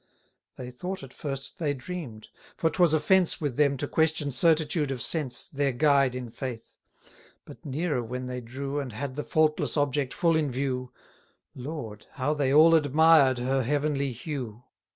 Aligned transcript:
They 0.55 0.71
thought 0.71 1.03
at 1.03 1.13
first 1.13 1.59
they 1.59 1.75
dream'd; 1.75 2.29
for 2.57 2.71
'twas 2.71 2.91
offence 2.95 3.39
With 3.39 3.55
them 3.55 3.77
to 3.77 3.87
question 3.87 4.31
certitude 4.31 4.89
of 4.89 4.99
sense, 4.99 5.49
540 5.49 5.57
Their 5.61 5.71
guide 5.77 6.15
in 6.15 6.31
faith: 6.31 6.79
but 7.45 7.63
nearer 7.67 8.01
when 8.01 8.25
they 8.25 8.41
drew, 8.41 8.79
And 8.79 8.93
had 8.93 9.15
the 9.15 9.23
faultless 9.23 9.77
object 9.77 10.11
full 10.11 10.35
in 10.35 10.49
view, 10.49 10.91
Lord, 11.53 12.07
how 12.13 12.33
they 12.33 12.51
all 12.51 12.73
admired 12.73 13.37
her 13.37 13.61
heavenly 13.61 14.11
hue! 14.11 14.63